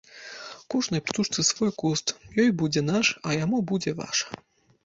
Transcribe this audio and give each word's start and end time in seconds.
Кожнай 0.73 1.01
птушцы 1.09 1.45
свой 1.51 1.71
куст, 1.83 2.07
ёй 2.41 2.51
будзе 2.63 2.83
наш, 2.91 3.13
а 3.27 3.37
яму 3.43 3.57
будзе 3.75 3.91
ваша. 4.05 4.27